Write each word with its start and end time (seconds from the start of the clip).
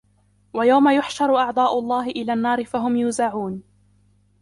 وَيَوْمَ 0.53 0.89
يُحْشَرُ 0.89 1.37
أَعْدَاءُ 1.37 1.79
اللَّهِ 1.79 2.07
إِلَى 2.07 2.33
النَّارِ 2.33 2.63
فَهُمْ 2.65 2.95
يُوزَعُونَ 2.95 3.63